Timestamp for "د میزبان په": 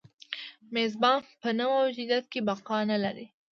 0.63-1.49